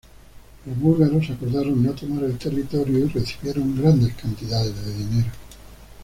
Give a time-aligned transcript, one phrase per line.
[0.65, 5.29] Los búlgaros acordaron no tomar el territorio y recibieron grandes cantidades de dinero.